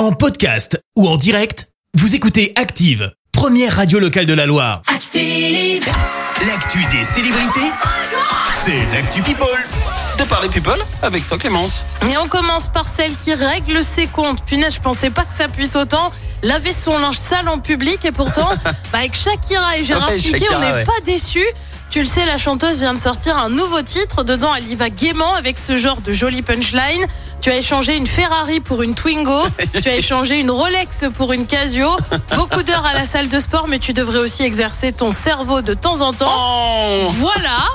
En 0.00 0.12
podcast 0.12 0.82
ou 0.96 1.06
en 1.06 1.18
direct, 1.18 1.68
vous 1.92 2.14
écoutez 2.14 2.54
Active, 2.56 3.12
première 3.32 3.76
radio 3.76 3.98
locale 3.98 4.24
de 4.24 4.32
la 4.32 4.46
Loire. 4.46 4.80
Active. 4.86 5.84
L'actu 6.46 6.78
des 6.90 7.04
célébrités, 7.04 7.70
c'est 8.64 8.78
l'actu 8.94 9.20
People. 9.20 9.46
de 10.18 10.24
parler 10.24 10.48
people 10.48 10.78
avec 11.02 11.28
toi 11.28 11.36
Clémence. 11.36 11.84
Et 12.10 12.16
on 12.16 12.28
commence 12.28 12.68
par 12.68 12.88
celle 12.88 13.14
qui 13.14 13.34
règle 13.34 13.84
ses 13.84 14.06
comptes. 14.06 14.42
Punaise, 14.46 14.76
je 14.76 14.80
pensais 14.80 15.10
pas 15.10 15.24
que 15.26 15.34
ça 15.34 15.48
puisse 15.48 15.76
autant 15.76 16.10
laver 16.42 16.72
son 16.72 16.98
linge 16.98 17.18
sale 17.18 17.50
en 17.50 17.58
public 17.58 18.02
et 18.06 18.12
pourtant, 18.12 18.48
bah, 18.64 19.00
avec 19.00 19.14
Shakira 19.14 19.76
et 19.76 19.84
Gérard 19.84 20.08
Ouais, 20.08 20.16
Piqué, 20.16 20.30
Shakira, 20.30 20.56
on 20.56 20.60
n'est 20.60 20.72
ouais. 20.72 20.84
pas 20.84 20.98
déçus. 21.04 21.44
Tu 21.90 21.98
le 21.98 22.06
sais, 22.06 22.24
la 22.24 22.38
chanteuse 22.38 22.78
vient 22.78 22.94
de 22.94 23.00
sortir 23.00 23.36
un 23.36 23.50
nouveau 23.50 23.82
titre. 23.82 24.22
Dedans, 24.22 24.54
elle 24.54 24.68
y 24.70 24.76
va 24.76 24.88
gaiement 24.90 25.34
avec 25.34 25.58
ce 25.58 25.76
genre 25.76 26.00
de 26.00 26.12
joli 26.12 26.40
punchline. 26.40 27.04
Tu 27.40 27.50
as 27.50 27.56
échangé 27.56 27.96
une 27.96 28.06
Ferrari 28.06 28.60
pour 28.60 28.82
une 28.82 28.94
Twingo. 28.94 29.40
tu 29.82 29.88
as 29.88 29.94
échangé 29.96 30.40
une 30.40 30.50
Rolex 30.50 31.04
pour 31.16 31.32
une 31.32 31.46
Casio. 31.46 31.88
Beaucoup 32.36 32.62
d'heures 32.62 32.84
à 32.84 32.92
la 32.92 33.06
salle 33.06 33.28
de 33.30 33.38
sport, 33.38 33.66
mais 33.66 33.78
tu 33.78 33.94
devrais 33.94 34.18
aussi 34.18 34.42
exercer 34.42 34.92
ton 34.92 35.10
cerveau 35.10 35.62
de 35.62 35.72
temps 35.72 36.02
en 36.02 36.12
temps. 36.12 36.30
Oh 36.36 37.10
Voilà. 37.14 37.66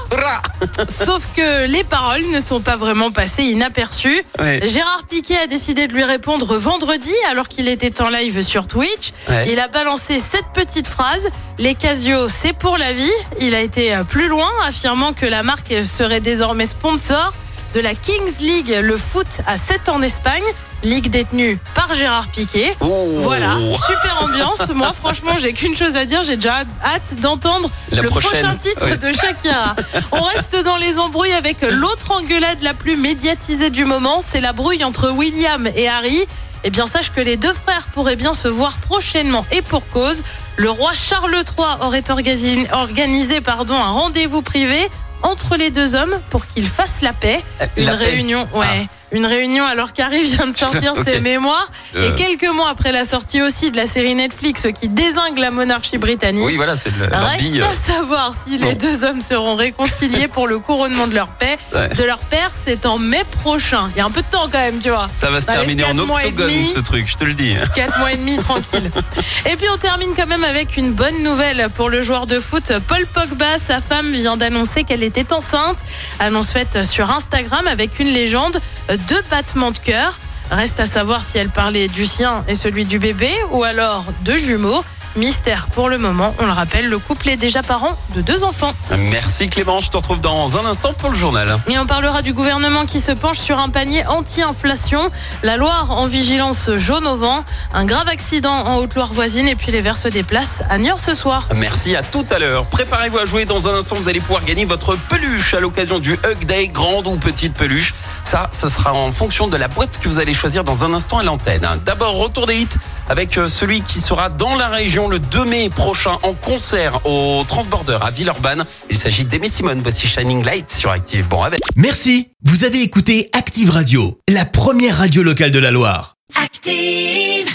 Sauf 0.87 1.23
que 1.35 1.65
les 1.65 1.83
paroles 1.83 2.27
ne 2.31 2.39
sont 2.41 2.59
pas 2.61 2.75
vraiment 2.75 3.09
passées 3.11 3.43
inaperçues. 3.43 4.23
Ouais. 4.39 4.67
Gérard 4.67 5.03
Piquet 5.09 5.37
a 5.37 5.47
décidé 5.47 5.87
de 5.87 5.93
lui 5.93 6.03
répondre 6.03 6.55
vendredi 6.57 7.13
alors 7.31 7.47
qu'il 7.47 7.67
était 7.67 8.01
en 8.03 8.09
live 8.09 8.43
sur 8.43 8.67
Twitch. 8.67 9.13
Ouais. 9.29 9.51
Il 9.51 9.59
a 9.59 9.67
balancé 9.67 10.19
cette 10.19 10.47
petite 10.53 10.87
phrase 10.87 11.27
Les 11.57 11.73
Casio, 11.73 12.29
c'est 12.29 12.53
pour 12.53 12.77
la 12.77 12.93
vie. 12.93 13.11
Il 13.41 13.55
a 13.55 13.61
été 13.61 13.95
euh, 13.95 14.03
plus 14.03 14.27
loin, 14.27 14.49
affirmant 14.67 15.13
que 15.13 15.25
la 15.25 15.41
marque 15.41 15.73
serait 15.85 16.19
désormais 16.19 16.67
sponsor 16.67 17.33
de 17.75 17.81
la 17.81 17.93
Kings 17.93 18.37
League, 18.39 18.73
le 18.81 18.95
foot 18.95 19.27
à 19.45 19.57
7 19.57 19.89
en 19.89 20.01
Espagne, 20.01 20.43
ligue 20.81 21.09
détenue 21.09 21.59
par 21.73 21.93
Gérard 21.93 22.29
Piquet. 22.29 22.73
Oh. 22.79 23.17
Voilà, 23.17 23.57
super 23.85 24.23
ambiance. 24.23 24.69
Moi, 24.73 24.93
franchement, 24.93 25.31
j'ai 25.37 25.51
qu'une 25.51 25.75
chose 25.75 25.97
à 25.97 26.05
dire. 26.05 26.23
J'ai 26.23 26.37
déjà 26.37 26.59
hâte 26.85 27.15
d'entendre 27.19 27.69
le 27.91 28.01
prochaine. 28.03 28.31
prochain 28.31 28.55
titre 28.55 28.85
Oui. 28.89 28.97
de 28.97 29.11
Shakira. 29.11 29.75
On 30.13 30.21
reste 30.21 30.55
dans 30.63 30.77
les 30.77 30.97
embrouilles 30.99 31.33
avec 31.33 31.57
l'autre 31.69 32.11
engueulade 32.11 32.61
la 32.61 32.73
plus 32.73 32.95
médiatisée 32.95 33.69
du 33.69 33.83
moment. 33.83 34.21
C'est 34.21 34.41
la 34.41 34.53
brouille 34.53 34.85
entre 34.85 35.09
William 35.11 35.67
et 35.75 35.89
Harry. 35.89 36.25
Eh 36.67 36.71
bien, 36.71 36.87
sache 36.87 37.11
que 37.11 37.21
les 37.21 37.37
deux 37.37 37.53
frères 37.53 37.85
pourraient 37.93 38.15
bien 38.15 38.33
se 38.33 38.47
voir 38.47 38.77
prochainement 38.79 39.45
et 39.51 39.61
pour 39.61 39.87
cause. 39.87 40.23
Le 40.57 40.71
roi 40.71 40.93
Charles 40.95 41.35
III 41.35 41.67
aurait 41.81 42.09
organisé, 42.09 42.67
organisé 42.71 43.39
pardon, 43.39 43.75
un 43.75 43.91
rendez-vous 43.91 44.41
privé 44.41 44.89
entre 45.21 45.57
les 45.57 45.69
deux 45.69 45.93
hommes 45.93 46.19
pour 46.31 46.47
qu'ils 46.47 46.67
fassent 46.67 47.03
la 47.03 47.13
paix. 47.13 47.43
Une 47.77 47.85
paix. 47.85 47.91
réunion, 47.91 48.47
ouais. 48.55 48.87
Une 49.11 49.25
réunion 49.25 49.65
alors 49.65 49.93
qu'Harry 49.93 50.23
vient 50.23 50.47
de 50.47 50.57
sortir 50.57 50.93
ses 51.05 51.19
mémoires. 51.21 51.69
Euh. 51.95 52.11
Et 52.11 52.15
quelques 52.15 52.51
mois 52.53 52.69
après 52.69 52.91
la 52.91 53.05
sortie 53.05 53.41
aussi 53.41 53.71
de 53.71 53.77
la 53.77 53.87
série 53.87 54.15
Netflix 54.15 54.67
qui 54.79 54.87
désingue 54.87 55.37
la 55.37 55.51
monarchie 55.51 55.97
britannique. 55.97 56.43
Oui, 56.45 56.55
voilà, 56.55 56.75
c'est 56.75 56.91
Reste 56.95 57.39
bille. 57.39 57.61
à 57.61 57.69
savoir 57.69 58.33
si 58.35 58.57
les 58.57 58.73
deux 58.75 59.03
hommes 59.03 59.21
seront 59.21 59.55
réconciliés 59.55 60.27
pour 60.27 60.47
le 60.47 60.59
couronnement 60.59 61.07
de 61.07 61.15
leur 61.15 61.27
paix. 61.27 61.57
Ouais. 61.73 61.89
De 61.89 62.03
leur 62.03 62.17
père, 62.19 62.51
c'est 62.53 62.85
en 62.85 62.97
mai 62.97 63.23
prochain. 63.43 63.89
Il 63.95 63.99
y 63.99 64.01
a 64.01 64.05
un 64.05 64.11
peu 64.11 64.21
de 64.21 64.27
temps 64.27 64.47
quand 64.51 64.57
même, 64.59 64.79
tu 64.79 64.89
vois. 64.89 65.07
Ça 65.15 65.29
va 65.29 65.39
se 65.39 65.45
Ça 65.45 65.53
terminer 65.53 65.83
en 65.83 65.87
quatre 65.95 66.05
mois 66.07 66.23
et 66.23 66.27
octogone 66.27 66.47
demi. 66.51 66.71
ce 66.75 66.79
truc, 66.79 67.07
je 67.09 67.15
te 67.17 67.23
le 67.23 67.33
dis. 67.33 67.55
Quatre 67.75 67.97
mois 67.99 68.11
et 68.11 68.17
demi, 68.17 68.37
tranquille. 68.37 68.91
Et 69.49 69.55
puis 69.55 69.67
on 69.73 69.77
termine 69.77 70.09
quand 70.15 70.27
même 70.27 70.43
avec 70.43 70.77
une 70.77 70.91
bonne 70.93 71.21
nouvelle 71.23 71.67
pour 71.75 71.89
le 71.89 72.01
joueur 72.01 72.27
de 72.27 72.39
foot 72.39 72.71
Paul 72.87 73.05
Pogba. 73.07 73.57
Sa 73.65 73.79
femme 73.81 74.11
vient 74.11 74.37
d'annoncer 74.37 74.83
qu'elle 74.83 75.03
était 75.03 75.31
enceinte. 75.31 75.79
Annonce 76.19 76.51
faite 76.51 76.83
sur 76.83 77.11
Instagram 77.11 77.67
avec 77.67 77.99
une 77.99 78.11
légende, 78.11 78.59
deux 78.97 79.21
battements 79.29 79.71
de 79.71 79.77
cœur. 79.77 80.17
Reste 80.51 80.79
à 80.79 80.85
savoir 80.85 81.23
si 81.23 81.37
elle 81.37 81.49
parlait 81.49 81.87
du 81.87 82.05
sien 82.05 82.43
et 82.47 82.55
celui 82.55 82.85
du 82.85 82.99
bébé 82.99 83.31
ou 83.51 83.63
alors 83.63 84.05
de 84.23 84.37
jumeaux. 84.37 84.83
Mystère 85.15 85.67
pour 85.67 85.87
le 85.87 85.97
moment, 85.97 86.35
on 86.39 86.45
le 86.45 86.51
rappelle, 86.51 86.89
le 86.89 86.97
couple 86.97 87.29
est 87.29 87.37
déjà 87.37 87.63
parent 87.63 87.97
de 88.15 88.21
deux 88.21 88.43
enfants. 88.43 88.73
Merci 88.97 89.47
Clémence, 89.47 89.85
je 89.85 89.89
te 89.91 89.95
retrouve 89.95 90.19
dans 90.19 90.57
un 90.57 90.65
instant 90.65 90.91
pour 90.91 91.09
le 91.09 91.15
journal. 91.15 91.57
Et 91.69 91.79
on 91.79 91.85
parlera 91.85 92.21
du 92.21 92.33
gouvernement 92.33 92.85
qui 92.85 92.99
se 92.99 93.13
penche 93.13 93.37
sur 93.37 93.57
un 93.57 93.69
panier 93.69 94.05
anti-inflation. 94.07 95.09
La 95.41 95.55
Loire 95.55 95.91
en 95.91 96.05
vigilance 96.07 96.69
jaune 96.75 97.07
au 97.07 97.15
vent. 97.15 97.45
Un 97.73 97.85
grave 97.85 98.09
accident 98.09 98.51
en 98.53 98.79
Haute-Loire 98.79 99.13
voisine 99.13 99.47
et 99.47 99.55
puis 99.55 99.71
les 99.71 99.79
verses 99.79 100.05
des 100.05 100.23
places 100.23 100.63
à 100.69 100.77
Niort 100.79 100.99
ce 100.99 101.13
soir. 101.13 101.47
Merci 101.55 101.95
à 101.95 102.03
tout 102.03 102.25
à 102.29 102.37
l'heure. 102.37 102.65
Préparez-vous 102.65 103.19
à 103.19 103.25
jouer 103.25 103.45
dans 103.45 103.69
un 103.69 103.79
instant. 103.79 103.95
Vous 103.95 104.09
allez 104.09 104.19
pouvoir 104.19 104.43
gagner 104.43 104.65
votre 104.65 104.97
peluche 104.97 105.53
à 105.53 105.61
l'occasion 105.61 105.99
du 105.99 106.11
Hug 106.11 106.45
Day, 106.45 106.67
grande 106.67 107.07
ou 107.07 107.15
petite 107.15 107.53
peluche. 107.53 107.93
Ça, 108.25 108.49
ce 108.51 108.67
sera 108.69 108.93
en 108.93 109.11
fonction 109.11 109.47
de 109.47 109.55
la 109.55 109.67
boîte 109.67 109.99
que 109.99 110.09
vous 110.09 110.17
allez 110.19 110.33
choisir 110.33 110.63
dans 110.63 110.83
un 110.83 110.93
instant 110.93 111.19
à 111.19 111.23
l'antenne. 111.23 111.65
D'abord, 111.85 112.17
retour 112.17 112.47
des 112.47 112.57
hits 112.57 112.67
avec 113.07 113.37
euh, 113.37 113.49
celui 113.49 113.81
qui 113.81 114.01
sera 114.01 114.29
dans 114.29 114.55
la 114.55 114.67
région 114.67 115.07
le 115.07 115.19
2 115.19 115.45
mai 115.45 115.69
prochain 115.69 116.17
en 116.23 116.33
concert 116.33 117.05
au 117.05 117.43
Transborder 117.47 117.99
à 118.01 118.09
Villeurbanne. 118.09 118.65
Il 118.89 118.97
s'agit 118.97 119.25
d'Aimé 119.25 119.47
Simone. 119.47 119.79
Voici 119.81 120.07
Shining 120.07 120.43
Light 120.43 120.71
sur 120.71 120.89
Active. 120.89 121.27
Bon, 121.27 121.43
avec. 121.43 121.59
Merci, 121.75 122.29
vous 122.43 122.63
avez 122.63 122.81
écouté 122.81 123.29
Active 123.33 123.69
Radio, 123.69 124.19
la 124.27 124.45
première 124.45 124.97
radio 124.97 125.21
locale 125.21 125.51
de 125.51 125.59
la 125.59 125.71
Loire. 125.71 126.15
Active. 126.43 127.54